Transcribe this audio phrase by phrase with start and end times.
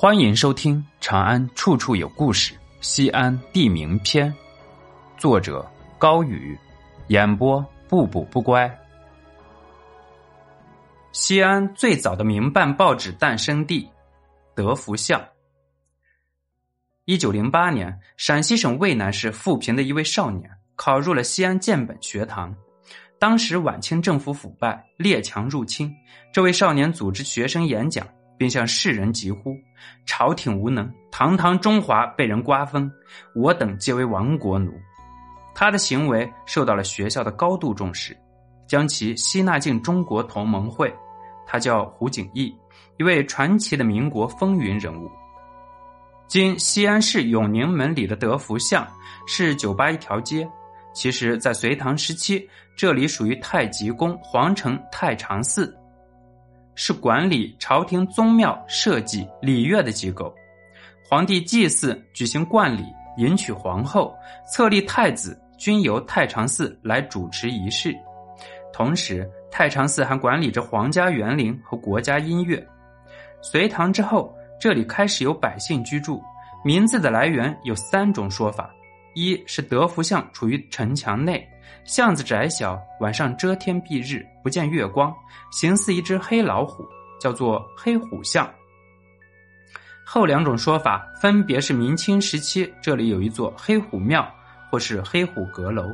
[0.00, 4.32] 欢迎收听《长安处处有故事·西安地名篇》，
[5.18, 6.58] 作者高宇，
[7.08, 8.66] 演播不补不乖。
[11.12, 13.86] 西安最早的民办报纸诞生地，
[14.54, 15.22] 德福巷。
[17.04, 22.56] 一九零八年，陕西省渭南市富平的一位少年考入了西安建本学堂。
[23.18, 25.94] 当时晚清政府腐败，列强入侵，
[26.32, 28.06] 这位少年组织学生演讲。
[28.40, 29.54] 并向世人疾呼
[30.06, 32.90] ：“朝廷无能，堂堂中华被人瓜分，
[33.34, 34.72] 我等皆为亡国奴。”
[35.54, 38.16] 他的行为受到了学校的高度重视，
[38.66, 40.90] 将其吸纳进中国同盟会。
[41.46, 42.50] 他叫胡景翼，
[42.96, 45.10] 一位传奇的民国风云人物。
[46.26, 48.88] 今西安市永宁门里的德福巷
[49.26, 50.48] 是酒吧一条街，
[50.94, 55.76] 其实，在隋唐时期，这里属于太极宫皇城太常寺。
[56.74, 60.34] 是管理朝廷宗庙社稷礼乐的机构，
[61.08, 62.84] 皇帝祭祀、举行冠礼、
[63.16, 64.14] 迎娶皇后、
[64.46, 67.94] 册立太子，均由太常寺来主持仪式。
[68.72, 72.64] 同时，太常寺还管理着皇家园林和国家音乐。
[73.42, 76.22] 隋唐之后，这里开始有百姓居住。
[76.62, 78.70] 名字的来源有三种说法：
[79.20, 81.46] 一是德福巷处于城墙内。
[81.84, 85.14] 巷子窄小，晚上遮天蔽日，不见月光，
[85.50, 86.88] 形似一只黑老虎，
[87.20, 88.48] 叫做黑虎巷。
[90.06, 94.26] 后两种说法分别是明清时期这里有一座黑虎庙，
[94.70, 95.84] 或是黑虎阁楼。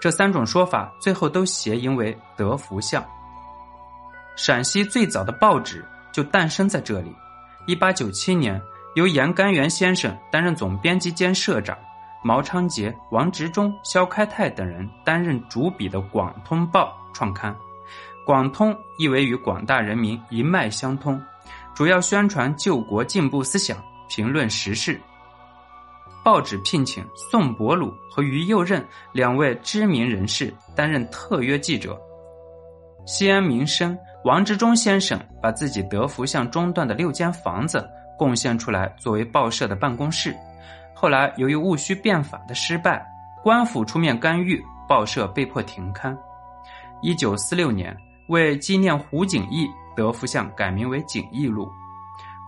[0.00, 3.04] 这三种说法最后都谐音为德福巷。
[4.36, 7.14] 陕西最早的报纸就诞生在这里。
[7.66, 8.60] 一八九七年，
[8.96, 11.76] 由严甘元先生担任总编辑兼社长。
[12.22, 17.56] 毛昌杰、王执中、萧开泰等人担任主笔的《广通报》创刊
[18.26, 21.20] ，“广通”意为与广大人民一脉相通，
[21.74, 25.00] 主要宣传救国进步思想，评论时事。
[26.24, 31.98] 报纸聘请宋伯鲁和于右任两位知名人士担任特约记者。
[33.06, 37.88] 西安民生王执中先生把自己德福巷中段的六间房子
[38.18, 40.36] 贡献出来，作为报社的办公室。
[41.00, 43.06] 后来，由于戊戌变法的失败，
[43.40, 46.18] 官府出面干预，报社被迫停刊。
[47.02, 51.70] 一九四六年，为纪念胡景翼，德福巷改名为景翼路。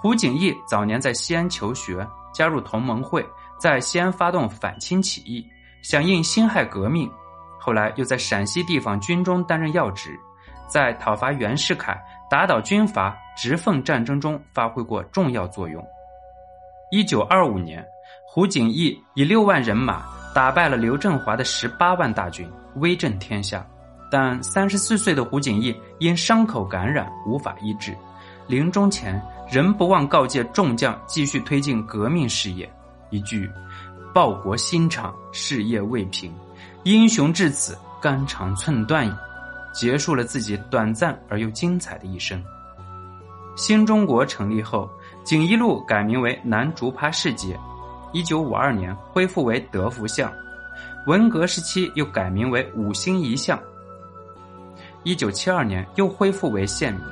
[0.02, 3.24] 胡景翼早年在西安求学，加入同盟会，
[3.56, 5.46] 在西安发动反清起义，
[5.80, 7.08] 响应辛亥革命。
[7.56, 10.18] 后来又在陕西地方军中担任要职，
[10.66, 11.96] 在讨伐袁世凯、
[12.28, 15.80] 打倒军阀、直奉战争中发挥过重要作用。
[16.90, 17.84] 一九二五年。
[18.32, 23.66] 胡景翼以六万人马打败了刘振华的十八万大军，威震天下。
[24.10, 27.96] 但三十四岁的胡景翼因伤口感染无法医治，
[28.46, 29.20] 临终前
[29.50, 32.68] 仍不忘告诫众将继续推进革命事业。
[33.10, 33.50] 一句
[34.14, 36.32] “报国心肠，事业未平，
[36.84, 39.12] 英雄至此，肝肠寸断矣”，
[39.74, 42.40] 结束了自己短暂而又精彩的一生。
[43.56, 44.88] 新中国成立后，
[45.24, 47.58] 景一路改名为南竹爬市街。
[48.12, 50.32] 一九五二年恢复为德福巷，
[51.06, 53.56] 文革时期又改名为五星一巷。
[55.04, 57.02] 一九七二年又恢复为县名。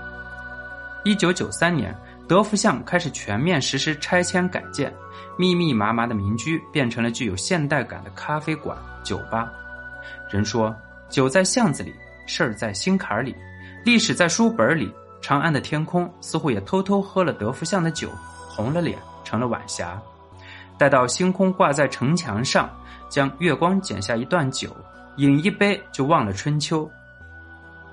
[1.04, 1.96] 一九九三年，
[2.26, 4.92] 德福巷开始全面实施拆迁改建，
[5.38, 9.48] 密密麻麻的民居变成了具有现代感的咖啡馆、酒吧。
[10.28, 10.74] 人说
[11.08, 11.94] ：“酒在巷子里，
[12.26, 13.34] 事儿在心坎里，
[13.84, 18.08] 历史在书本里。”长安的天空似乎也偷偷喝了德福巷的酒，
[18.48, 20.00] 红了脸，成了晚霞。
[20.78, 22.70] 待到星空挂在城墙上，
[23.08, 24.74] 将月光剪下一段酒，
[25.16, 26.88] 饮一杯就忘了春秋，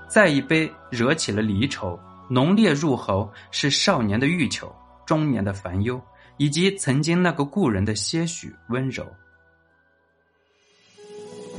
[0.08, 1.98] 再一杯惹起了离愁，
[2.28, 4.72] 浓烈入喉，是少年的欲求，
[5.04, 6.00] 中年的烦忧，
[6.36, 9.04] 以及曾经那个故人的些许温柔。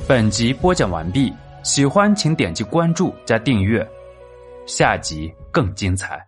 [0.08, 1.30] 本集播讲完毕，
[1.62, 3.86] 喜欢请点击关注加订阅，
[4.68, 6.27] 下集更精彩。